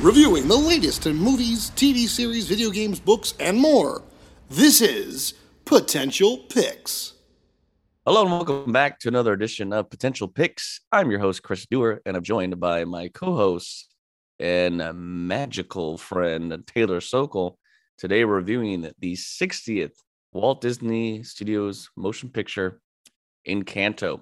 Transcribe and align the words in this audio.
Reviewing 0.00 0.48
the 0.48 0.56
latest 0.56 1.04
in 1.06 1.16
movies, 1.16 1.72
TV 1.76 2.08
series, 2.08 2.46
video 2.48 2.70
games, 2.70 2.98
books, 2.98 3.34
and 3.38 3.58
more. 3.58 4.00
This 4.48 4.80
is 4.80 5.34
Potential 5.66 6.38
Picks. 6.48 7.12
Hello 8.06 8.22
and 8.22 8.30
welcome 8.30 8.72
back 8.72 8.98
to 9.00 9.08
another 9.08 9.34
edition 9.34 9.74
of 9.74 9.90
Potential 9.90 10.28
Picks. 10.28 10.80
I'm 10.90 11.10
your 11.10 11.20
host, 11.20 11.42
Chris 11.42 11.66
Dewar, 11.66 12.00
and 12.06 12.16
I'm 12.16 12.22
joined 12.22 12.58
by 12.58 12.86
my 12.86 13.08
co 13.08 13.34
and 14.38 14.82
magical 14.94 15.98
friend, 15.98 16.62
Taylor 16.66 17.00
Sokol. 17.00 17.58
Today, 17.96 18.24
reviewing 18.24 18.90
the 19.00 19.14
60th 19.14 19.94
Walt 20.32 20.60
Disney 20.60 21.22
Studios 21.22 21.90
motion 21.96 22.28
picture, 22.28 22.80
Encanto. 23.46 24.20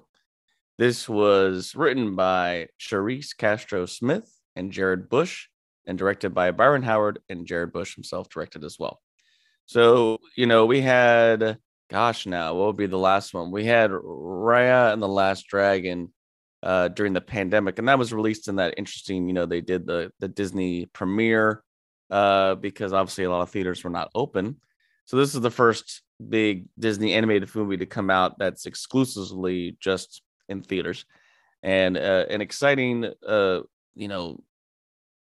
This 0.77 1.07
was 1.07 1.75
written 1.75 2.15
by 2.15 2.67
Charise 2.79 3.35
Castro 3.37 3.85
Smith 3.85 4.31
and 4.55 4.71
Jared 4.71 5.09
Bush, 5.09 5.47
and 5.85 5.97
directed 5.97 6.33
by 6.33 6.51
Byron 6.51 6.83
Howard 6.83 7.19
and 7.29 7.45
Jared 7.45 7.71
Bush 7.71 7.95
himself, 7.95 8.29
directed 8.29 8.63
as 8.63 8.77
well. 8.79 8.99
So, 9.65 10.19
you 10.35 10.47
know, 10.47 10.65
we 10.65 10.81
had, 10.81 11.57
gosh, 11.89 12.25
now 12.25 12.53
what 12.55 12.67
would 12.67 12.77
be 12.77 12.87
the 12.87 12.97
last 12.97 13.33
one? 13.33 13.51
We 13.51 13.65
had 13.65 13.91
Raya 13.91 14.93
and 14.93 15.01
the 15.01 15.07
Last 15.07 15.47
Dragon 15.47 16.13
uh, 16.63 16.87
during 16.89 17.13
the 17.13 17.21
pandemic, 17.21 17.79
and 17.79 17.87
that 17.87 17.99
was 17.99 18.13
released 18.13 18.47
in 18.47 18.55
that 18.57 18.75
interesting, 18.77 19.27
you 19.27 19.33
know, 19.33 19.45
they 19.45 19.61
did 19.61 19.85
the 19.85 20.11
the 20.19 20.27
Disney 20.27 20.85
premiere 20.87 21.63
uh, 22.09 22.55
because 22.55 22.93
obviously 22.93 23.25
a 23.25 23.29
lot 23.29 23.41
of 23.41 23.49
theaters 23.49 23.83
were 23.83 23.89
not 23.89 24.09
open. 24.15 24.57
So 25.05 25.17
this 25.17 25.35
is 25.35 25.41
the 25.41 25.51
first 25.51 26.01
big 26.27 26.65
Disney 26.77 27.13
animated 27.13 27.53
movie 27.55 27.77
to 27.77 27.85
come 27.85 28.09
out 28.09 28.39
that's 28.39 28.65
exclusively 28.65 29.77
just 29.79 30.21
in 30.49 30.63
theaters, 30.63 31.05
and 31.63 31.97
uh, 31.97 32.25
an 32.29 32.41
exciting, 32.41 33.11
uh, 33.27 33.61
you 33.95 34.07
know, 34.07 34.39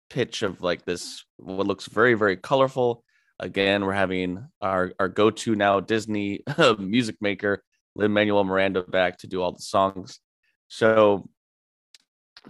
pitch 0.09 0.43
of 0.43 0.61
like 0.61 0.85
this 0.85 1.25
what 1.37 1.67
looks 1.67 1.87
very 1.87 2.13
very 2.13 2.37
colorful. 2.37 3.03
Again 3.39 3.83
we're 3.83 3.91
having 3.91 4.47
our 4.61 4.93
our 4.97 5.09
go-to 5.09 5.55
now 5.55 5.81
disney 5.81 6.41
music 6.79 7.17
maker 7.19 7.63
lin 7.95 8.13
manuel 8.13 8.45
miranda 8.45 8.81
back 8.83 9.17
to 9.19 9.27
do 9.27 9.41
all 9.41 9.51
the 9.51 9.61
songs. 9.61 10.19
So 10.67 11.29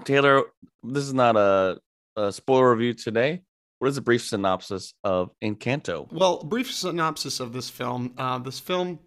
taylor 0.04 0.44
this 0.84 1.04
is 1.04 1.14
not 1.14 1.36
a, 1.36 1.78
a 2.16 2.32
spoiler 2.32 2.72
review 2.72 2.94
today 2.94 3.42
what 3.80 3.88
is 3.88 3.98
a 3.98 4.02
brief 4.02 4.24
synopsis 4.24 4.94
of 5.04 5.32
encanto 5.44 6.12
well 6.12 6.44
brief 6.44 6.72
synopsis 6.72 7.40
of 7.40 7.54
this 7.54 7.70
film 7.70 8.14
uh, 8.18 8.38
this 8.38 8.60
film 8.60 9.00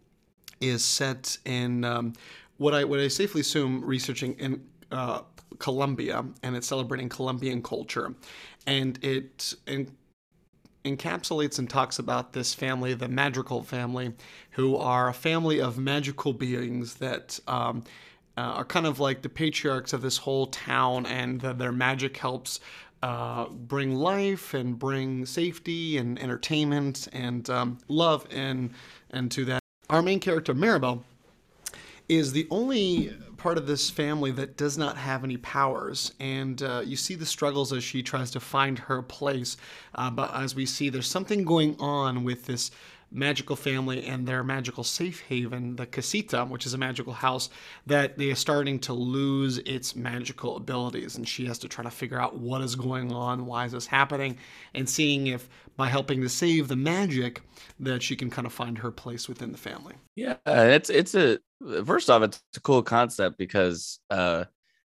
is 0.60 0.84
set 0.84 1.38
in 1.44 1.84
um, 1.84 2.12
what 2.56 2.74
i 2.74 2.84
what 2.84 3.00
i 3.00 3.08
safely 3.08 3.40
assume 3.40 3.84
researching 3.84 4.34
in 4.34 4.62
uh, 4.90 5.20
Colombia 5.58 6.24
and 6.42 6.56
it's 6.56 6.66
celebrating 6.66 7.08
Colombian 7.08 7.62
culture. 7.62 8.14
And 8.66 9.02
it 9.02 9.54
en- 9.66 9.96
encapsulates 10.84 11.58
and 11.58 11.68
talks 11.68 11.98
about 11.98 12.32
this 12.32 12.54
family, 12.54 12.94
the 12.94 13.08
Madrigal 13.08 13.62
family, 13.62 14.12
who 14.52 14.76
are 14.76 15.08
a 15.08 15.14
family 15.14 15.60
of 15.60 15.78
magical 15.78 16.32
beings 16.32 16.94
that 16.94 17.38
um, 17.46 17.84
uh, 18.38 18.52
are 18.58 18.64
kind 18.64 18.86
of 18.86 19.00
like 19.00 19.22
the 19.22 19.28
patriarchs 19.28 19.92
of 19.92 20.00
this 20.00 20.18
whole 20.18 20.46
town, 20.46 21.04
and 21.06 21.40
the, 21.40 21.52
their 21.52 21.72
magic 21.72 22.16
helps. 22.16 22.60
Uh, 23.00 23.48
bring 23.50 23.94
life 23.94 24.54
and 24.54 24.76
bring 24.76 25.24
safety 25.24 25.98
and 25.98 26.18
entertainment 26.20 27.06
and 27.12 27.48
um, 27.48 27.78
love 27.86 28.26
and 28.32 28.70
and 29.10 29.30
to 29.30 29.44
that. 29.44 29.60
Our 29.88 30.02
main 30.02 30.18
character 30.18 30.52
Mirabel 30.52 31.04
is 32.08 32.32
the 32.32 32.48
only 32.50 33.16
part 33.36 33.56
of 33.56 33.66
this 33.66 33.88
family 33.88 34.30
that 34.32 34.56
does 34.56 34.76
not 34.76 34.96
have 34.96 35.24
any 35.24 35.36
powers. 35.36 36.12
And 36.20 36.60
uh, 36.62 36.82
you 36.84 36.96
see 36.96 37.14
the 37.14 37.24
struggles 37.24 37.72
as 37.72 37.84
she 37.84 38.02
tries 38.02 38.30
to 38.32 38.40
find 38.40 38.78
her 38.78 39.00
place. 39.00 39.56
Uh, 39.94 40.10
but 40.10 40.34
as 40.34 40.54
we 40.54 40.66
see, 40.66 40.88
there's 40.90 41.06
something 41.08 41.44
going 41.44 41.76
on 41.78 42.24
with 42.24 42.46
this 42.46 42.70
magical 43.10 43.56
family 43.56 44.04
and 44.04 44.26
their 44.26 44.44
magical 44.44 44.84
safe 44.84 45.20
haven, 45.22 45.76
the 45.76 45.86
Casita, 45.86 46.44
which 46.44 46.66
is 46.66 46.74
a 46.74 46.78
magical 46.78 47.12
house, 47.12 47.48
that 47.86 48.18
they 48.18 48.30
are 48.30 48.34
starting 48.36 48.78
to 48.80 48.92
lose 48.92 49.58
its 49.58 49.96
magical 49.96 50.56
abilities. 50.56 51.16
And 51.16 51.26
she 51.26 51.46
has 51.46 51.58
to 51.60 51.68
try 51.68 51.84
to 51.84 51.90
figure 51.90 52.20
out 52.20 52.38
what 52.38 52.60
is 52.60 52.74
going 52.74 53.12
on, 53.12 53.46
why 53.46 53.64
is 53.64 53.72
this 53.72 53.86
happening, 53.86 54.38
and 54.74 54.88
seeing 54.88 55.28
if 55.28 55.48
by 55.76 55.86
helping 55.86 56.20
to 56.20 56.28
save 56.28 56.68
the 56.68 56.76
magic 56.76 57.42
that 57.80 58.02
she 58.02 58.16
can 58.16 58.30
kind 58.30 58.46
of 58.46 58.52
find 58.52 58.78
her 58.78 58.90
place 58.90 59.28
within 59.28 59.52
the 59.52 59.58
family. 59.58 59.94
Yeah, 60.16 60.36
it's 60.46 60.90
it's 60.90 61.14
a 61.14 61.38
first 61.84 62.10
off, 62.10 62.22
it's 62.22 62.42
a 62.56 62.60
cool 62.60 62.82
concept 62.82 63.38
because 63.38 64.00
uh 64.10 64.44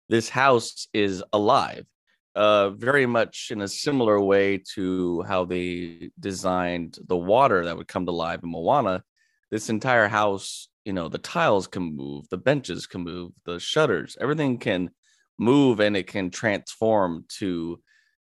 this 0.09 0.29
house 0.29 0.89
is 0.93 1.23
alive 1.33 1.87
uh, 2.35 2.71
very 2.71 3.07
much 3.07 3.49
in 3.51 3.61
a 3.63 3.69
similar 3.69 4.21
way 4.21 4.63
to 4.75 5.23
how 5.23 5.45
they 5.45 6.11
designed 6.19 6.99
the 7.09 7.17
water 7.17 7.65
that 7.65 7.77
would 7.77 7.89
come 7.89 8.07
to 8.07 8.13
life 8.13 8.41
in 8.43 8.51
Moana. 8.51 9.03
This 9.51 9.69
entire 9.69 10.09
house, 10.09 10.69
you 10.85 10.93
know, 10.93 11.09
the 11.09 11.19
tiles 11.19 11.67
can 11.67 11.97
move, 11.97 12.29
the 12.29 12.39
benches 12.39 12.87
can 12.87 13.03
move, 13.03 13.33
the 13.45 13.59
shutters, 13.59 14.17
everything 14.21 14.59
can 14.59 14.91
move 15.39 15.81
and 15.81 15.97
it 15.97 16.07
can 16.07 16.31
transform 16.31 17.25
to, 17.39 17.81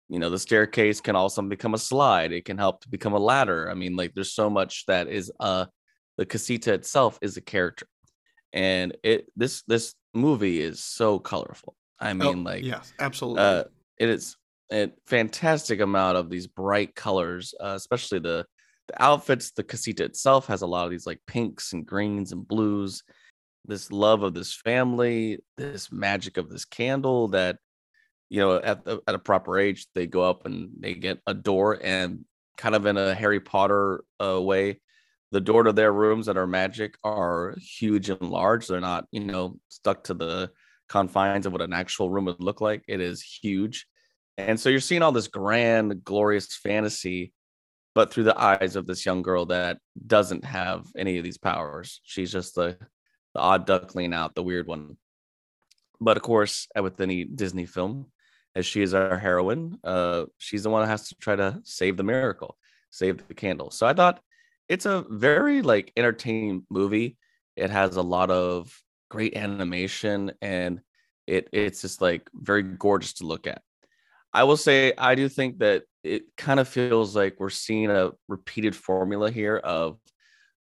you 0.08 0.18
know, 0.18 0.30
the 0.30 0.38
staircase 0.38 1.00
can 1.00 1.14
also 1.14 1.42
become 1.42 1.74
a 1.74 1.78
slide. 1.78 2.32
It 2.32 2.44
can 2.44 2.58
help 2.58 2.80
to 2.80 2.88
become 2.88 3.12
a 3.12 3.18
ladder. 3.18 3.70
I 3.70 3.74
mean, 3.74 3.94
like 3.96 4.14
there's 4.14 4.32
so 4.32 4.50
much 4.50 4.84
that 4.86 5.08
is 5.08 5.30
uh 5.38 5.66
the 6.18 6.26
casita 6.26 6.72
itself 6.74 7.18
is 7.22 7.36
a 7.36 7.40
character. 7.40 7.86
And 8.52 8.96
it 9.02 9.26
this 9.36 9.62
this 9.68 9.94
movie 10.12 10.60
is 10.60 10.82
so 10.82 11.18
colorful. 11.18 11.76
I 12.00 12.10
oh, 12.10 12.14
mean, 12.14 12.38
oh, 12.40 12.50
like 12.50 12.64
yes, 12.64 12.92
absolutely. 12.98 13.42
Uh, 13.42 13.64
it 14.02 14.08
is 14.08 14.36
a 14.72 14.90
fantastic 15.06 15.78
amount 15.80 16.16
of 16.16 16.28
these 16.28 16.48
bright 16.48 16.96
colors, 16.96 17.54
uh, 17.62 17.74
especially 17.76 18.18
the 18.18 18.44
the 18.88 19.00
outfits. 19.00 19.52
The 19.52 19.62
casita 19.62 20.02
itself 20.02 20.48
has 20.48 20.62
a 20.62 20.66
lot 20.66 20.86
of 20.86 20.90
these 20.90 21.06
like 21.06 21.20
pinks 21.28 21.72
and 21.72 21.86
greens 21.86 22.32
and 22.32 22.46
blues. 22.46 23.04
This 23.64 23.92
love 23.92 24.24
of 24.24 24.34
this 24.34 24.52
family, 24.52 25.38
this 25.56 25.92
magic 25.92 26.36
of 26.36 26.50
this 26.50 26.64
candle 26.64 27.28
that 27.28 27.58
you 28.28 28.40
know 28.40 28.56
at 28.56 28.84
the, 28.84 29.00
at 29.06 29.14
a 29.14 29.20
proper 29.20 29.56
age 29.56 29.86
they 29.94 30.08
go 30.08 30.22
up 30.22 30.46
and 30.46 30.70
they 30.80 30.94
get 30.94 31.20
a 31.28 31.34
door 31.34 31.78
and 31.80 32.24
kind 32.56 32.74
of 32.74 32.86
in 32.86 32.96
a 32.96 33.14
Harry 33.14 33.38
Potter 33.38 34.02
uh, 34.20 34.40
way. 34.42 34.80
The 35.30 35.40
door 35.40 35.62
to 35.62 35.72
their 35.72 35.92
rooms 35.92 36.26
that 36.26 36.36
are 36.36 36.46
magic 36.48 36.96
are 37.04 37.54
huge 37.60 38.10
and 38.10 38.20
large. 38.20 38.66
They're 38.66 38.80
not, 38.80 39.06
you 39.12 39.20
know, 39.20 39.60
stuck 39.68 40.04
to 40.04 40.14
the 40.14 40.50
confines 40.88 41.46
of 41.46 41.52
what 41.52 41.62
an 41.62 41.72
actual 41.72 42.10
room 42.10 42.24
would 42.24 42.42
look 42.42 42.60
like. 42.60 42.82
It 42.88 43.00
is 43.00 43.22
huge. 43.22 43.86
And 44.38 44.58
so 44.58 44.68
you're 44.68 44.80
seeing 44.80 45.02
all 45.02 45.12
this 45.12 45.28
grand, 45.28 46.04
glorious 46.04 46.54
fantasy, 46.54 47.32
but 47.94 48.12
through 48.12 48.24
the 48.24 48.40
eyes 48.40 48.76
of 48.76 48.86
this 48.86 49.04
young 49.04 49.22
girl 49.22 49.46
that 49.46 49.78
doesn't 50.06 50.44
have 50.44 50.86
any 50.96 51.18
of 51.18 51.24
these 51.24 51.38
powers. 51.38 52.00
She's 52.04 52.32
just 52.32 52.54
the, 52.54 52.78
the 53.34 53.40
odd 53.40 53.66
duckling 53.66 54.14
out, 54.14 54.34
the 54.34 54.42
weird 54.42 54.66
one. 54.66 54.96
But 56.00 56.16
of 56.16 56.22
course, 56.22 56.66
with 56.80 57.00
any 57.00 57.24
Disney 57.24 57.66
film, 57.66 58.06
as 58.54 58.66
she 58.66 58.82
is 58.82 58.94
our 58.94 59.18
heroine, 59.18 59.78
uh, 59.84 60.24
she's 60.38 60.62
the 60.62 60.70
one 60.70 60.82
that 60.82 60.88
has 60.88 61.08
to 61.08 61.14
try 61.16 61.36
to 61.36 61.60
save 61.64 61.96
the 61.96 62.02
miracle, 62.02 62.56
save 62.90 63.26
the 63.28 63.34
candle. 63.34 63.70
So 63.70 63.86
I 63.86 63.94
thought 63.94 64.20
it's 64.68 64.86
a 64.86 65.04
very 65.08 65.62
like 65.62 65.92
entertaining 65.96 66.66
movie. 66.70 67.16
It 67.56 67.70
has 67.70 67.96
a 67.96 68.02
lot 68.02 68.30
of 68.30 68.74
great 69.10 69.36
animation 69.36 70.32
and 70.40 70.80
it 71.26 71.48
it's 71.52 71.82
just 71.82 72.00
like 72.00 72.28
very 72.34 72.62
gorgeous 72.62 73.14
to 73.14 73.26
look 73.26 73.46
at. 73.46 73.62
I 74.32 74.44
will 74.44 74.56
say 74.56 74.92
I 74.96 75.14
do 75.14 75.28
think 75.28 75.58
that 75.58 75.84
it 76.02 76.24
kind 76.36 76.58
of 76.58 76.68
feels 76.68 77.14
like 77.14 77.36
we're 77.38 77.50
seeing 77.50 77.90
a 77.90 78.12
repeated 78.28 78.74
formula 78.74 79.30
here 79.30 79.56
of 79.56 79.98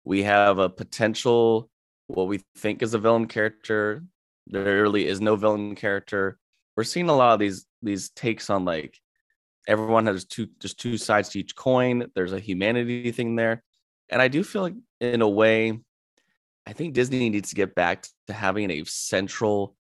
we 0.04 0.22
have 0.22 0.58
a 0.58 0.68
potential 0.68 1.70
what 2.06 2.26
we 2.28 2.40
think 2.56 2.82
is 2.82 2.94
a 2.94 2.98
villain 2.98 3.26
character. 3.26 4.02
There 4.46 4.82
really 4.82 5.06
is 5.06 5.20
no 5.20 5.36
villain 5.36 5.74
character. 5.74 6.38
We're 6.76 6.84
seeing 6.84 7.10
a 7.10 7.16
lot 7.16 7.34
of 7.34 7.40
these 7.40 7.66
these 7.82 8.10
takes 8.10 8.50
on 8.50 8.64
like 8.64 8.98
everyone 9.66 10.06
has 10.06 10.24
two 10.24 10.48
just 10.58 10.80
two 10.80 10.96
sides 10.96 11.28
to 11.30 11.40
each 11.40 11.54
coin. 11.54 12.10
There's 12.14 12.32
a 12.32 12.40
humanity 12.40 13.12
thing 13.12 13.36
there. 13.36 13.62
And 14.08 14.22
I 14.22 14.28
do 14.28 14.42
feel 14.42 14.62
like 14.62 14.74
in 15.00 15.20
a 15.20 15.28
way, 15.28 15.78
I 16.66 16.72
think 16.72 16.94
Disney 16.94 17.28
needs 17.28 17.50
to 17.50 17.54
get 17.54 17.74
back 17.74 18.06
to 18.26 18.32
having 18.32 18.70
a 18.70 18.84
central 18.84 19.76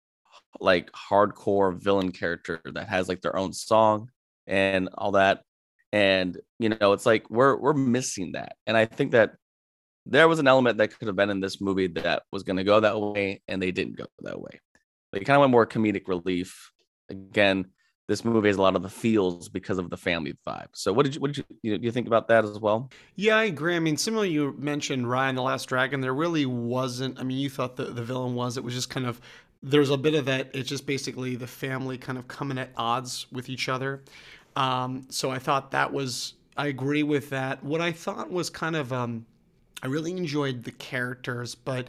like 0.61 0.91
hardcore 0.93 1.81
villain 1.81 2.13
character 2.13 2.61
that 2.65 2.89
has 2.89 3.09
like 3.09 3.21
their 3.23 3.37
own 3.37 3.53
song 3.53 4.11
and 4.47 4.89
all 4.97 5.13
that 5.13 5.43
and 5.93 6.39
you 6.59 6.69
know 6.69 6.93
it's 6.93 7.07
like 7.07 7.29
we're 7.31 7.57
we're 7.57 7.73
missing 7.73 8.33
that 8.33 8.57
and 8.67 8.77
i 8.77 8.85
think 8.85 9.13
that 9.13 9.33
there 10.07 10.29
was 10.29 10.39
an 10.39 10.49
element 10.49 10.79
that 10.79 10.97
could 10.99 11.07
have 11.07 11.17
been 11.17 11.31
in 11.31 11.41
this 11.41 11.61
movie 11.61 11.87
that 11.87 12.23
was 12.31 12.43
going 12.43 12.57
to 12.57 12.65
go 12.65 12.81
that 12.81 13.01
way 13.01 13.41
and 13.49 13.63
they 13.63 13.71
didn't 13.71 13.97
go 13.97 14.07
that 14.21 14.41
way 14.41 14.61
they 15.13 15.21
kind 15.21 15.37
of 15.37 15.41
went 15.41 15.53
more 15.53 15.67
comedic 15.67 16.09
relief 16.09 16.71
again 17.09 17.67
this 18.07 18.25
movie 18.25 18.49
has 18.49 18.57
a 18.57 18.63
lot 18.63 18.77
of 18.77 18.83
the 18.83 18.89
feels 18.89 19.49
because 19.49 19.79
of 19.79 19.89
the 19.89 19.97
family 19.97 20.35
vibe. 20.47 20.69
So 20.75 20.93
what 20.93 21.05
did 21.05 21.15
you 21.15 21.21
what 21.21 21.33
did 21.33 21.39
you, 21.39 21.45
you, 21.63 21.79
you 21.85 21.91
think 21.91 22.07
about 22.07 22.29
that 22.29 22.45
as 22.45 22.59
well? 22.59 22.91
Yeah, 23.17 23.37
I 23.37 23.45
agree. 23.45 23.77
I 23.77 23.79
mean, 23.79 23.97
similarly, 23.97 24.31
you 24.31 24.55
mentioned 24.59 25.07
Raya 25.07 25.31
and 25.31 25.39
the 25.39 25.43
Last 25.43 25.67
Dragon. 25.67 26.01
There 26.01 26.13
really 26.15 26.45
wasn't. 26.45 27.19
I 27.19 27.23
mean, 27.23 27.39
you 27.39 27.49
thought 27.49 27.77
the 27.77 27.85
the 27.85 28.03
villain 28.03 28.35
was. 28.35 28.57
It 28.59 28.65
was 28.65 28.75
just 28.75 28.91
kind 28.91 29.07
of 29.07 29.21
there's 29.65 29.91
a 29.91 29.97
bit 29.97 30.15
of 30.15 30.27
that. 30.27 30.51
It's 30.53 30.69
just 30.69 30.87
basically 30.87 31.37
the 31.37 31.47
family 31.47 31.97
kind 31.97 32.19
of 32.19 32.29
coming 32.29 32.59
at 32.59 32.71
odds 32.77 33.27
with 33.33 33.49
each 33.49 33.69
other. 33.69 34.03
Um, 34.57 35.07
so 35.09 35.31
I 35.31 35.39
thought 35.39 35.71
that 35.73 35.93
was. 35.93 36.35
I 36.57 36.69
agree 36.69 37.03
with 37.03 37.31
that. 37.31 37.65
What 37.65 37.81
I 37.81 37.91
thought 37.91 38.31
was 38.31 38.51
kind 38.51 38.77
of. 38.77 38.93
Um, 38.93 39.27
I 39.83 39.87
really 39.87 40.13
enjoyed 40.13 40.65
the 40.65 40.71
characters, 40.73 41.55
but 41.55 41.89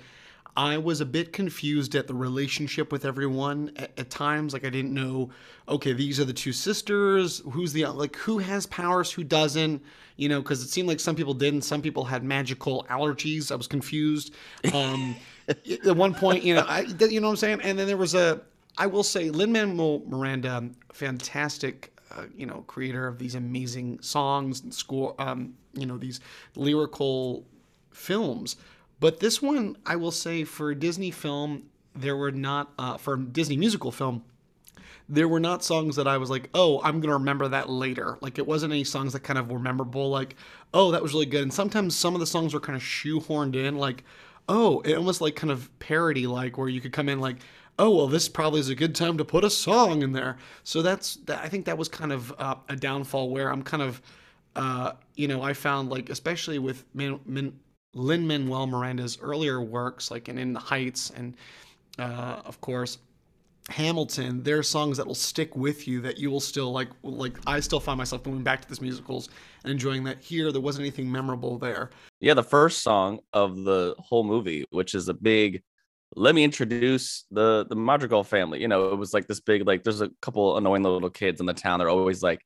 I 0.57 0.77
was 0.77 1.01
a 1.01 1.05
bit 1.05 1.33
confused 1.33 1.95
at 1.95 2.07
the 2.07 2.13
relationship 2.13 2.91
with 2.91 3.05
everyone 3.05 3.71
at, 3.75 3.91
at, 3.97 4.09
times. 4.09 4.53
Like 4.53 4.65
I 4.65 4.69
didn't 4.69 4.93
know, 4.93 5.29
okay, 5.67 5.93
these 5.93 6.19
are 6.19 6.25
the 6.25 6.33
two 6.33 6.53
sisters. 6.53 7.41
Who's 7.51 7.73
the 7.73 7.85
like 7.87 8.15
who 8.15 8.37
has 8.39 8.65
powers, 8.65 9.11
who 9.11 9.23
doesn't? 9.23 9.81
You 10.15 10.29
know, 10.29 10.41
because 10.41 10.63
it 10.63 10.69
seemed 10.69 10.87
like 10.87 11.01
some 11.01 11.15
people 11.15 11.33
didn't. 11.33 11.63
Some 11.63 11.81
people 11.81 12.05
had 12.05 12.23
magical 12.23 12.85
allergies. 12.89 13.51
I 13.51 13.55
was 13.55 13.67
confused. 13.67 14.33
Um, 14.73 15.17
at 15.47 15.95
one 15.95 16.13
point, 16.13 16.43
you 16.43 16.55
know, 16.55 16.65
I, 16.67 16.81
you 16.81 17.19
know 17.19 17.27
what 17.27 17.31
I'm 17.31 17.37
saying. 17.37 17.61
And 17.61 17.77
then 17.77 17.87
there 17.87 17.97
was 17.97 18.15
a, 18.15 18.41
I 18.77 18.87
will 18.87 19.03
say, 19.03 19.29
Lin 19.29 19.51
Manuel 19.51 20.01
Miranda, 20.07 20.69
fantastic. 20.93 21.91
Uh, 22.11 22.23
you 22.35 22.45
know, 22.45 22.63
creator 22.67 23.07
of 23.07 23.17
these 23.17 23.35
amazing 23.35 23.99
songs 24.01 24.61
and 24.61 24.73
score, 24.73 25.15
um, 25.19 25.53
you 25.73 25.85
know, 25.85 25.97
these 25.97 26.19
lyrical 26.55 27.45
films 27.91 28.55
but 28.99 29.19
this 29.19 29.41
one, 29.41 29.77
I 29.85 29.95
will 29.97 30.11
say, 30.11 30.43
for 30.43 30.71
a 30.71 30.75
Disney 30.75 31.11
film, 31.11 31.63
there 31.95 32.15
were 32.15 32.31
not 32.31 32.71
uh, 32.79 32.97
for 32.97 33.17
Disney 33.17 33.57
musical 33.57 33.91
film. 33.91 34.23
There 35.07 35.27
were 35.27 35.39
not 35.39 35.63
songs 35.63 35.95
that 35.97 36.07
I 36.07 36.17
was 36.17 36.29
like, 36.29 36.49
oh, 36.53 36.81
I'm 36.83 36.99
gonna 36.99 37.13
remember 37.13 37.47
that 37.49 37.69
later. 37.69 38.17
Like 38.21 38.39
it 38.39 38.47
wasn't 38.47 38.73
any 38.73 38.83
songs 38.83 39.13
that 39.13 39.19
kind 39.19 39.37
of 39.37 39.51
were 39.51 39.59
memorable. 39.59 40.09
Like, 40.09 40.35
oh, 40.73 40.91
that 40.91 41.03
was 41.03 41.13
really 41.13 41.27
good. 41.27 41.43
And 41.43 41.53
sometimes 41.53 41.95
some 41.95 42.15
of 42.15 42.19
the 42.19 42.25
songs 42.25 42.53
were 42.53 42.59
kind 42.59 42.75
of 42.75 42.81
shoehorned 42.81 43.55
in. 43.55 43.77
Like, 43.77 44.03
oh, 44.47 44.81
it 44.81 44.95
almost 44.95 45.21
like 45.21 45.35
kind 45.35 45.51
of 45.51 45.69
parody, 45.79 46.27
like 46.27 46.57
where 46.57 46.69
you 46.69 46.81
could 46.81 46.93
come 46.93 47.09
in 47.09 47.19
like, 47.19 47.37
oh 47.77 47.93
well 47.93 48.07
this 48.07 48.29
probably 48.29 48.59
is 48.59 48.69
a 48.69 48.75
good 48.75 48.95
time 48.95 49.17
to 49.17 49.25
put 49.25 49.43
a 49.43 49.49
song 49.49 50.01
in 50.01 50.11
there. 50.13 50.37
So 50.63 50.81
that's 50.81 51.15
that, 51.25 51.43
i 51.43 51.49
think 51.49 51.65
that 51.65 51.77
was 51.77 51.89
kind 51.89 52.11
of 52.13 52.33
uh, 52.39 52.55
a 52.69 52.75
downfall 52.75 53.29
where 53.29 53.51
i'm 53.51 53.63
kind 53.63 53.83
of 53.83 54.01
uh, 54.55 54.93
you 55.15 55.27
know 55.27 55.41
i 55.41 55.53
found 55.53 55.89
like 55.89 56.09
especially 56.09 56.59
with 56.59 56.85
Lin 57.95 58.27
Manuel 58.27 58.67
Miranda's 58.67 59.17
earlier 59.21 59.61
works, 59.61 60.11
like 60.11 60.27
in 60.29 60.37
In 60.37 60.53
the 60.53 60.59
Heights 60.59 61.11
and, 61.11 61.35
uh, 61.97 62.41
of 62.45 62.59
course, 62.61 62.97
Hamilton, 63.69 64.43
there 64.43 64.59
are 64.59 64.63
songs 64.63 64.97
that 64.97 65.07
will 65.07 65.15
stick 65.15 65.55
with 65.55 65.87
you 65.87 65.99
that 66.01 66.19
you 66.19 66.29
will 66.29 66.39
still 66.39 66.71
like. 66.71 66.89
Like 67.01 67.37
I 67.47 67.59
still 67.59 67.79
find 67.79 67.97
myself 67.97 68.23
going 68.23 68.43
back 68.43 68.61
to 68.61 68.67
these 68.67 68.81
musicals 68.81 69.29
and 69.63 69.71
enjoying 69.71 70.03
that. 70.03 70.21
Here, 70.21 70.51
there 70.51 70.61
wasn't 70.61 70.83
anything 70.83 71.11
memorable 71.11 71.57
there. 71.57 71.89
Yeah, 72.19 72.35
the 72.35 72.43
first 72.43 72.83
song 72.83 73.19
of 73.33 73.63
the 73.63 73.95
whole 73.97 74.23
movie, 74.23 74.65
which 74.69 74.93
is 74.93 75.09
a 75.09 75.13
big. 75.13 75.63
Let 76.15 76.35
me 76.35 76.43
introduce 76.43 77.25
the 77.31 77.65
the 77.67 77.75
Madrigal 77.75 78.23
family. 78.23 78.61
You 78.61 78.67
know, 78.67 78.89
it 78.89 78.97
was 78.97 79.13
like 79.13 79.27
this 79.27 79.39
big 79.39 79.65
like. 79.65 79.83
There's 79.83 80.01
a 80.01 80.11
couple 80.21 80.57
annoying 80.57 80.83
little 80.83 81.09
kids 81.09 81.39
in 81.39 81.45
the 81.45 81.53
town. 81.53 81.79
They're 81.79 81.89
always 81.89 82.21
like, 82.21 82.41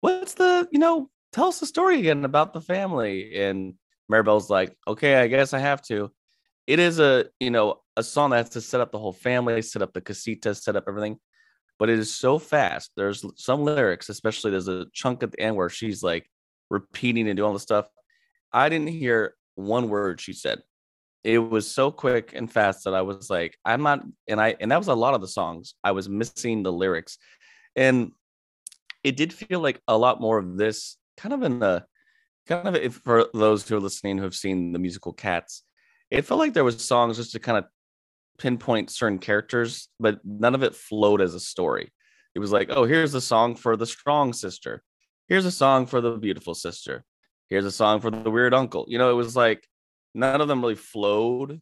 "What's 0.00 0.34
the 0.34 0.68
you 0.70 0.78
know? 0.78 1.10
Tell 1.32 1.48
us 1.48 1.60
the 1.60 1.66
story 1.66 1.98
again 1.98 2.24
about 2.24 2.52
the 2.52 2.60
family." 2.60 3.36
And 3.36 3.74
Mirabel's 4.08 4.50
like, 4.50 4.76
okay, 4.86 5.16
I 5.16 5.26
guess 5.26 5.52
I 5.52 5.58
have 5.58 5.82
to. 5.82 6.10
It 6.68 6.78
is 6.78 7.00
a, 7.00 7.24
you 7.40 7.50
know, 7.50 7.80
a 7.96 8.02
song 8.02 8.30
that 8.30 8.36
has 8.36 8.50
to 8.50 8.60
set 8.60 8.82
up 8.82 8.92
the 8.92 8.98
whole 8.98 9.14
family, 9.14 9.62
set 9.62 9.80
up 9.80 9.94
the 9.94 10.02
casita, 10.02 10.54
set 10.54 10.76
up 10.76 10.84
everything. 10.86 11.18
But 11.78 11.88
it 11.88 11.98
is 11.98 12.14
so 12.14 12.38
fast. 12.38 12.90
There's 12.94 13.24
some 13.36 13.64
lyrics, 13.64 14.10
especially 14.10 14.50
there's 14.50 14.68
a 14.68 14.84
chunk 14.92 15.22
at 15.22 15.32
the 15.32 15.40
end 15.40 15.56
where 15.56 15.70
she's 15.70 16.02
like 16.02 16.28
repeating 16.68 17.26
and 17.26 17.38
doing 17.38 17.46
all 17.46 17.54
the 17.54 17.58
stuff. 17.58 17.86
I 18.52 18.68
didn't 18.68 18.88
hear 18.88 19.34
one 19.54 19.88
word 19.88 20.20
she 20.20 20.34
said. 20.34 20.60
It 21.24 21.38
was 21.38 21.70
so 21.70 21.90
quick 21.90 22.32
and 22.34 22.52
fast 22.52 22.84
that 22.84 22.92
I 22.92 23.00
was 23.00 23.30
like, 23.30 23.56
I'm 23.64 23.82
not, 23.82 24.04
and 24.28 24.38
I, 24.38 24.54
and 24.60 24.70
that 24.70 24.78
was 24.78 24.88
a 24.88 24.94
lot 24.94 25.14
of 25.14 25.22
the 25.22 25.28
songs. 25.28 25.72
I 25.82 25.92
was 25.92 26.06
missing 26.06 26.62
the 26.62 26.72
lyrics. 26.72 27.16
And 27.76 28.12
it 29.02 29.16
did 29.16 29.32
feel 29.32 29.60
like 29.60 29.80
a 29.88 29.96
lot 29.96 30.20
more 30.20 30.36
of 30.36 30.58
this 30.58 30.98
kind 31.16 31.32
of 31.32 31.42
in 31.42 31.60
the 31.60 31.86
kind 32.46 32.68
of 32.68 32.76
if 32.76 32.96
for 32.96 33.26
those 33.32 33.66
who 33.66 33.76
are 33.76 33.80
listening 33.80 34.18
who 34.18 34.24
have 34.24 34.34
seen 34.34 34.72
the 34.72 34.78
musical 34.78 35.14
Cats, 35.14 35.62
it 36.10 36.22
felt 36.22 36.40
like 36.40 36.54
there 36.54 36.64
was 36.64 36.84
songs 36.84 37.16
just 37.16 37.32
to 37.32 37.38
kind 37.38 37.58
of 37.58 37.64
pinpoint 38.38 38.90
certain 38.90 39.18
characters, 39.18 39.88
but 40.00 40.20
none 40.24 40.54
of 40.54 40.62
it 40.62 40.74
flowed 40.74 41.20
as 41.20 41.34
a 41.34 41.40
story. 41.40 41.92
It 42.34 42.38
was 42.38 42.52
like, 42.52 42.68
oh, 42.70 42.84
here's 42.84 43.14
a 43.14 43.20
song 43.20 43.56
for 43.56 43.76
the 43.76 43.86
strong 43.86 44.32
sister. 44.32 44.82
Here's 45.28 45.44
a 45.44 45.50
song 45.50 45.86
for 45.86 46.00
the 46.00 46.16
beautiful 46.16 46.54
sister. 46.54 47.04
Here's 47.48 47.64
a 47.64 47.72
song 47.72 48.00
for 48.00 48.10
the 48.10 48.30
weird 48.30 48.54
uncle. 48.54 48.86
You 48.88 48.98
know, 48.98 49.10
it 49.10 49.14
was 49.14 49.34
like 49.34 49.66
none 50.14 50.40
of 50.40 50.48
them 50.48 50.60
really 50.60 50.74
flowed. 50.74 51.60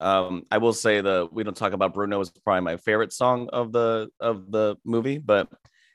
Um, 0.00 0.44
I 0.50 0.58
will 0.58 0.72
say 0.72 1.00
the 1.00 1.28
we 1.30 1.44
don't 1.44 1.56
talk 1.56 1.72
about 1.72 1.94
Bruno 1.94 2.20
is 2.20 2.30
probably 2.30 2.62
my 2.62 2.76
favorite 2.76 3.12
song 3.12 3.48
of 3.52 3.72
the 3.72 4.08
of 4.20 4.50
the 4.50 4.76
movie, 4.84 5.18
but 5.18 5.48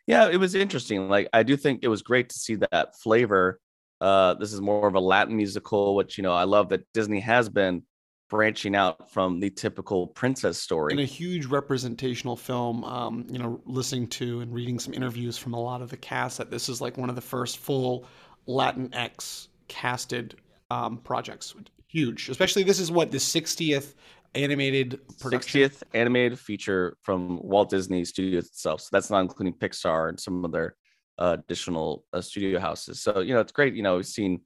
yeah, 0.08 0.30
it 0.30 0.38
was 0.38 0.56
interesting. 0.56 1.10
Like 1.10 1.28
I 1.34 1.44
do 1.44 1.58
think 1.58 1.82
it 1.84 1.90
was 1.90 2.02
great 2.02 2.30
to 2.30 2.38
see 2.38 2.56
that 2.56 2.98
flavor 3.02 3.60
uh, 4.02 4.36
this 4.36 4.54
is 4.54 4.62
more 4.62 4.88
of 4.88 4.96
a 4.96 5.00
Latin 5.00 5.36
musical, 5.36 5.96
which 5.96 6.18
you 6.18 6.24
know 6.24 6.34
I 6.34 6.44
love 6.44 6.70
that 6.70 6.82
Disney 6.94 7.20
has 7.22 7.50
been 7.50 7.84
branching 8.30 8.76
out 8.76 9.10
from 9.12 9.40
the 9.40 9.50
typical 9.50 10.08
princess 10.08 10.62
story. 10.62 10.92
And 10.92 11.00
a 11.00 11.06
huge 11.06 11.46
representational 11.46 12.36
film. 12.36 12.84
Um, 12.84 13.26
you 13.30 13.40
know, 13.40 13.62
listening 13.66 14.08
to 14.10 14.42
and 14.42 14.54
reading 14.54 14.80
some 14.80 14.94
interviews 14.94 15.38
from 15.38 15.54
a 15.54 15.60
lot 15.60 15.82
of 15.82 15.90
the 15.90 15.98
cast 15.98 16.38
that 16.38 16.52
this 16.52 16.70
is 16.70 16.82
like 16.82 16.98
one 16.98 17.10
of 17.10 17.16
the 17.16 17.22
first 17.22 17.58
full 17.58 18.06
Latin 18.46 18.94
X 18.94 19.50
casted 19.68 20.36
um, 20.72 20.98
projects. 20.98 21.56
Huge, 21.88 22.30
especially 22.30 22.64
this 22.64 22.80
is 22.80 22.92
what 22.92 23.12
the 23.12 23.18
60th 23.18 23.94
animated 24.36 25.00
production. 25.20 25.62
60th 25.62 25.84
animated 25.94 26.38
feature 26.38 26.98
from 27.02 27.40
Walt 27.42 27.70
Disney 27.70 28.04
Studios 28.04 28.48
itself. 28.48 28.82
So 28.82 28.90
that's 28.92 29.10
not 29.10 29.22
including 29.22 29.54
Pixar 29.54 30.10
and 30.10 30.20
some 30.20 30.44
of 30.44 30.52
their 30.52 30.76
uh, 31.20 31.38
additional 31.40 32.06
uh, 32.14 32.22
studio 32.22 32.60
houses. 32.60 33.02
So 33.02 33.22
you 33.22 33.34
know 33.34 33.42
it's 33.42 33.52
great. 33.52 33.76
You 33.76 33.84
know 33.84 33.98
we've 33.98 34.06
seen 34.06 34.42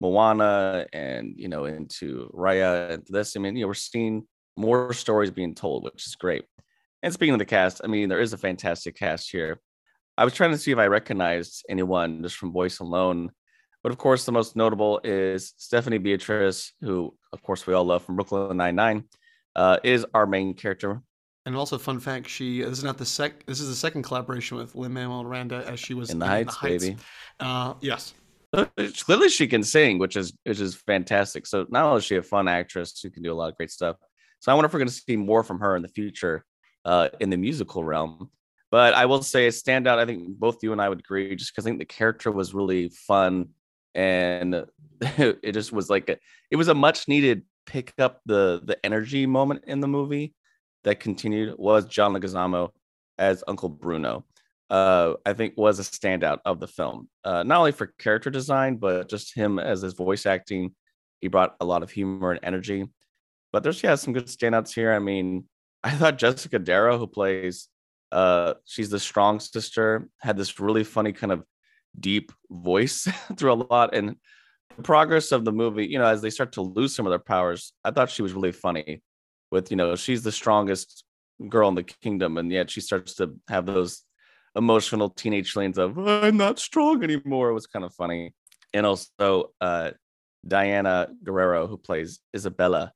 Moana 0.00 0.86
and 0.92 1.34
you 1.36 1.48
know 1.48 1.64
into 1.64 2.30
Raya 2.34 2.90
and 2.90 3.06
this. 3.08 3.36
I 3.36 3.40
mean 3.40 3.56
you 3.56 3.62
know 3.62 3.68
we're 3.68 3.74
seeing 3.74 4.26
more 4.56 4.92
stories 4.92 5.30
being 5.30 5.54
told, 5.54 5.84
which 5.84 6.06
is 6.06 6.14
great. 6.14 6.44
And 7.02 7.12
speaking 7.12 7.34
of 7.34 7.38
the 7.38 7.44
cast, 7.44 7.80
I 7.84 7.86
mean 7.86 8.08
there 8.08 8.20
is 8.20 8.32
a 8.32 8.38
fantastic 8.38 8.96
cast 8.96 9.30
here. 9.30 9.60
I 10.16 10.24
was 10.24 10.34
trying 10.34 10.52
to 10.52 10.58
see 10.58 10.70
if 10.70 10.78
I 10.78 10.86
recognized 10.86 11.64
anyone 11.68 12.22
just 12.22 12.36
from 12.36 12.52
voice 12.52 12.78
alone. 12.78 13.32
But 13.82 13.92
of 13.92 13.98
course, 13.98 14.24
the 14.24 14.32
most 14.32 14.56
notable 14.56 15.00
is 15.04 15.52
Stephanie 15.58 15.98
Beatriz, 15.98 16.72
who, 16.80 17.14
of 17.32 17.42
course, 17.42 17.66
we 17.66 17.74
all 17.74 17.84
love 17.84 18.02
from 18.02 18.16
Brooklyn 18.16 18.56
Nine 18.56 18.76
Nine, 18.76 19.04
uh, 19.56 19.78
is 19.84 20.06
our 20.14 20.26
main 20.26 20.54
character. 20.54 21.02
And 21.46 21.54
also, 21.56 21.76
fun 21.76 22.00
fact: 22.00 22.28
she 22.28 22.62
this 22.62 22.78
is 22.78 22.84
not 22.84 22.96
the 22.96 23.04
sec. 23.04 23.44
This 23.44 23.60
is 23.60 23.68
the 23.68 23.74
second 23.74 24.02
collaboration 24.02 24.56
with 24.56 24.74
Lin 24.74 24.94
Manuel 24.94 25.24
Miranda 25.24 25.64
as 25.66 25.78
she 25.78 25.92
was 25.92 26.10
in 26.10 26.18
the, 26.18 26.24
in 26.24 26.30
Heights, 26.30 26.54
the 26.54 26.60
Heights, 26.60 26.84
baby. 26.84 26.96
Uh, 27.38 27.74
yes. 27.80 28.14
Clearly, 29.04 29.28
she 29.28 29.46
can 29.46 29.62
sing, 29.62 29.98
which 29.98 30.16
is 30.16 30.32
which 30.44 30.60
is 30.60 30.74
fantastic. 30.74 31.46
So 31.46 31.66
not 31.68 31.84
only 31.84 31.98
is 31.98 32.04
she 32.04 32.16
a 32.16 32.22
fun 32.22 32.48
actress 32.48 32.98
who 33.02 33.10
can 33.10 33.22
do 33.22 33.32
a 33.32 33.34
lot 33.34 33.50
of 33.50 33.56
great 33.56 33.70
stuff. 33.70 33.96
So 34.38 34.52
I 34.52 34.54
wonder 34.54 34.66
if 34.66 34.72
we're 34.72 34.78
going 34.78 34.88
to 34.88 34.94
see 34.94 35.16
more 35.16 35.42
from 35.42 35.60
her 35.60 35.76
in 35.76 35.82
the 35.82 35.88
future 35.88 36.44
uh, 36.84 37.08
in 37.20 37.30
the 37.30 37.36
musical 37.36 37.84
realm. 37.84 38.30
But 38.70 38.94
I 38.94 39.06
will 39.06 39.22
say 39.22 39.46
a 39.46 39.50
standout. 39.50 39.98
I 39.98 40.06
think 40.06 40.38
both 40.38 40.62
you 40.62 40.72
and 40.72 40.80
I 40.80 40.88
would 40.88 41.00
agree, 41.00 41.36
just 41.36 41.52
because 41.52 41.66
I 41.66 41.68
think 41.68 41.78
the 41.78 41.84
character 41.84 42.30
was 42.30 42.54
really 42.54 42.88
fun, 42.88 43.50
and 43.94 44.64
it 45.00 45.52
just 45.52 45.72
was 45.72 45.90
like 45.90 46.08
a, 46.08 46.16
it 46.50 46.56
was 46.56 46.68
a 46.68 46.74
much 46.74 47.06
needed 47.06 47.42
pick 47.66 47.92
up 47.98 48.20
the 48.24 48.62
the 48.64 48.78
energy 48.84 49.26
moment 49.26 49.64
in 49.66 49.80
the 49.80 49.88
movie 49.88 50.34
that 50.84 51.00
continued 51.00 51.54
was 51.58 51.86
John 51.86 52.14
Leguizamo 52.14 52.70
as 53.18 53.42
Uncle 53.48 53.68
Bruno. 53.68 54.24
Uh, 54.70 55.14
I 55.26 55.34
think 55.34 55.54
was 55.56 55.78
a 55.78 55.82
standout 55.82 56.38
of 56.44 56.58
the 56.58 56.66
film, 56.66 57.08
uh, 57.24 57.42
not 57.42 57.58
only 57.58 57.72
for 57.72 57.92
character 57.98 58.30
design, 58.30 58.76
but 58.76 59.08
just 59.08 59.34
him 59.34 59.58
as 59.58 59.82
his 59.82 59.92
voice 59.92 60.24
acting. 60.26 60.74
He 61.20 61.28
brought 61.28 61.54
a 61.60 61.64
lot 61.64 61.82
of 61.82 61.90
humor 61.90 62.30
and 62.32 62.40
energy. 62.42 62.86
But 63.52 63.62
there's 63.62 63.82
yeah 63.82 63.94
some 63.94 64.14
good 64.14 64.26
standouts 64.26 64.74
here. 64.74 64.92
I 64.92 64.98
mean, 64.98 65.44
I 65.82 65.90
thought 65.90 66.18
Jessica 66.18 66.58
Darrow, 66.58 66.98
who 66.98 67.06
plays 67.06 67.68
uh, 68.10 68.54
she's 68.64 68.90
the 68.90 68.98
strong 68.98 69.38
sister, 69.38 70.08
had 70.18 70.36
this 70.36 70.58
really 70.58 70.84
funny 70.84 71.12
kind 71.12 71.32
of 71.32 71.44
deep 71.98 72.32
voice 72.50 73.06
through 73.36 73.52
a 73.52 73.64
lot. 73.70 73.94
And 73.94 74.16
the 74.76 74.82
progress 74.82 75.30
of 75.30 75.44
the 75.44 75.52
movie, 75.52 75.86
you 75.86 75.98
know, 75.98 76.06
as 76.06 76.22
they 76.22 76.30
start 76.30 76.52
to 76.52 76.62
lose 76.62 76.94
some 76.94 77.06
of 77.06 77.10
their 77.10 77.18
powers, 77.18 77.72
I 77.84 77.90
thought 77.90 78.10
she 78.10 78.22
was 78.22 78.32
really 78.32 78.52
funny 78.52 79.02
with 79.54 79.70
you 79.70 79.76
know 79.76 79.94
she's 79.96 80.22
the 80.22 80.32
strongest 80.32 81.04
girl 81.48 81.68
in 81.68 81.74
the 81.74 81.82
kingdom 81.82 82.36
and 82.38 82.50
yet 82.52 82.70
she 82.70 82.80
starts 82.80 83.14
to 83.14 83.34
have 83.48 83.64
those 83.64 84.02
emotional 84.56 85.08
teenage 85.08 85.56
lanes 85.56 85.78
of 85.78 85.98
i'm 85.98 86.36
not 86.36 86.58
strong 86.58 87.02
anymore 87.02 87.48
it 87.48 87.54
was 87.54 87.66
kind 87.66 87.84
of 87.84 87.94
funny 87.94 88.34
and 88.74 88.84
also 88.84 89.50
uh, 89.60 89.90
diana 90.46 91.08
guerrero 91.24 91.66
who 91.66 91.78
plays 91.78 92.20
isabella 92.36 92.92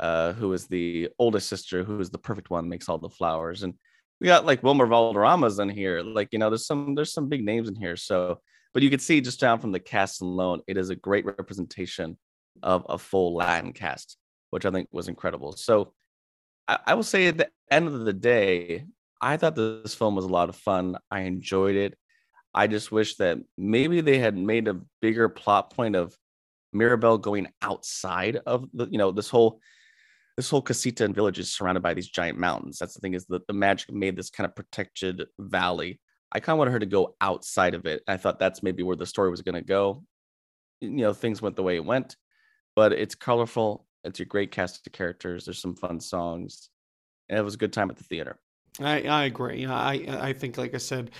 uh, 0.00 0.32
who 0.32 0.52
is 0.52 0.66
the 0.66 1.08
oldest 1.18 1.48
sister 1.48 1.84
who 1.84 2.00
is 2.00 2.10
the 2.10 2.18
perfect 2.18 2.50
one 2.50 2.68
makes 2.68 2.88
all 2.88 2.98
the 2.98 3.08
flowers 3.08 3.62
and 3.62 3.74
we 4.20 4.26
got 4.26 4.44
like 4.44 4.62
Wilmer 4.62 4.86
Valderrama's 4.86 5.58
in 5.58 5.68
here. 5.68 6.02
Like, 6.02 6.28
you 6.32 6.38
know, 6.38 6.50
there's 6.50 6.66
some 6.66 6.94
there's 6.94 7.12
some 7.12 7.28
big 7.28 7.44
names 7.44 7.68
in 7.68 7.74
here. 7.74 7.96
So, 7.96 8.40
but 8.74 8.82
you 8.82 8.90
can 8.90 9.00
see 9.00 9.20
just 9.20 9.40
down 9.40 9.60
from 9.60 9.72
the 9.72 9.80
cast 9.80 10.20
alone, 10.20 10.60
it 10.66 10.76
is 10.76 10.90
a 10.90 10.96
great 10.96 11.24
representation 11.24 12.18
of 12.62 12.84
a 12.88 12.98
full 12.98 13.34
Latin 13.34 13.72
cast, 13.72 14.18
which 14.50 14.66
I 14.66 14.70
think 14.70 14.88
was 14.92 15.08
incredible. 15.08 15.52
So 15.52 15.94
I, 16.70 16.78
I 16.86 16.94
will 16.94 17.02
say 17.02 17.26
at 17.26 17.36
the 17.36 17.48
end 17.70 17.88
of 17.88 18.04
the 18.04 18.12
day, 18.12 18.84
I 19.20 19.36
thought 19.36 19.56
this 19.56 19.94
film 19.94 20.14
was 20.14 20.24
a 20.24 20.28
lot 20.28 20.48
of 20.48 20.56
fun. 20.56 20.96
I 21.10 21.20
enjoyed 21.22 21.74
it. 21.74 21.98
I 22.54 22.68
just 22.68 22.90
wish 22.90 23.16
that 23.16 23.38
maybe 23.58 24.00
they 24.00 24.18
had 24.18 24.36
made 24.36 24.68
a 24.68 24.80
bigger 25.02 25.28
plot 25.28 25.74
point 25.74 25.96
of 25.96 26.16
Mirabel 26.72 27.18
going 27.18 27.48
outside 27.60 28.40
of 28.46 28.68
the, 28.72 28.86
you 28.88 28.98
know, 28.98 29.10
this 29.10 29.28
whole 29.28 29.60
this 30.36 30.48
whole 30.48 30.62
casita 30.62 31.04
and 31.04 31.14
village 31.14 31.38
is 31.38 31.52
surrounded 31.52 31.82
by 31.82 31.92
these 31.92 32.08
giant 32.08 32.38
mountains. 32.38 32.78
That's 32.78 32.94
the 32.94 33.00
thing 33.00 33.12
is 33.12 33.26
that 33.26 33.46
the 33.46 33.52
magic 33.52 33.92
made 33.92 34.16
this 34.16 34.30
kind 34.30 34.46
of 34.46 34.54
protected 34.54 35.24
valley. 35.38 36.00
I 36.32 36.40
kind 36.40 36.54
of 36.54 36.58
wanted 36.58 36.70
her 36.70 36.78
to 36.78 36.86
go 36.86 37.14
outside 37.20 37.74
of 37.74 37.84
it. 37.84 38.02
I 38.06 38.16
thought 38.16 38.38
that's 38.38 38.62
maybe 38.62 38.82
where 38.82 38.96
the 38.96 39.04
story 39.04 39.28
was 39.28 39.42
going 39.42 39.56
to 39.56 39.60
go. 39.60 40.02
You 40.80 40.90
know, 40.90 41.12
things 41.12 41.42
went 41.42 41.56
the 41.56 41.62
way 41.62 41.76
it 41.76 41.84
went, 41.84 42.16
but 42.74 42.92
it's 42.92 43.14
colorful. 43.14 43.86
It's 44.04 44.20
a 44.20 44.24
great 44.24 44.50
cast 44.50 44.86
of 44.86 44.92
characters. 44.92 45.44
There's 45.44 45.60
some 45.60 45.74
fun 45.74 46.00
songs, 46.00 46.70
and 47.28 47.38
it 47.38 47.42
was 47.42 47.54
a 47.54 47.58
good 47.58 47.72
time 47.72 47.90
at 47.90 47.96
the 47.96 48.04
theater. 48.04 48.38
I, 48.78 49.02
I 49.02 49.24
agree. 49.24 49.66
I 49.66 49.92
I 50.28 50.32
think, 50.32 50.56
like 50.56 50.74
I 50.74 50.78
said, 50.78 51.10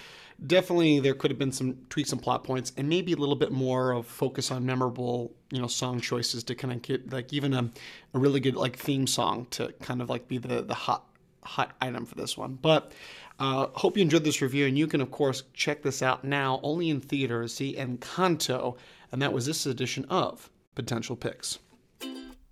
definitely 0.46 1.00
there 1.00 1.14
could 1.14 1.30
have 1.30 1.38
been 1.38 1.52
some 1.52 1.76
tweaks 1.90 2.12
and 2.12 2.22
plot 2.22 2.44
points, 2.44 2.72
and 2.76 2.88
maybe 2.88 3.12
a 3.12 3.16
little 3.16 3.36
bit 3.36 3.52
more 3.52 3.92
of 3.92 4.06
focus 4.06 4.50
on 4.50 4.64
memorable, 4.64 5.34
you 5.50 5.60
know, 5.60 5.66
song 5.66 6.00
choices 6.00 6.44
to 6.44 6.54
kind 6.54 6.72
of 6.72 6.82
get 6.82 7.12
like 7.12 7.32
even 7.32 7.52
a, 7.52 7.70
a 8.14 8.18
really 8.18 8.40
good 8.40 8.56
like 8.56 8.76
theme 8.76 9.06
song 9.06 9.46
to 9.50 9.72
kind 9.80 10.00
of 10.00 10.08
like 10.08 10.28
be 10.28 10.38
the 10.38 10.62
the 10.62 10.74
hot 10.74 11.04
hot 11.42 11.72
item 11.80 12.06
for 12.06 12.14
this 12.14 12.36
one. 12.36 12.58
But 12.60 12.92
uh, 13.38 13.66
hope 13.74 13.96
you 13.96 14.02
enjoyed 14.02 14.24
this 14.24 14.42
review, 14.42 14.66
and 14.66 14.78
you 14.78 14.86
can 14.86 15.00
of 15.00 15.10
course 15.10 15.42
check 15.52 15.82
this 15.82 16.02
out 16.02 16.24
now 16.24 16.60
only 16.62 16.88
in 16.88 17.00
theaters. 17.00 17.54
See 17.54 17.74
Encanto, 17.76 18.76
and 19.12 19.20
that 19.20 19.32
was 19.32 19.46
this 19.46 19.66
edition 19.66 20.04
of 20.08 20.50
Potential 20.74 21.16
Picks. 21.16 21.58